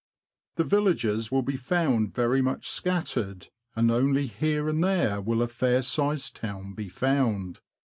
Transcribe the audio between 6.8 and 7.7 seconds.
found.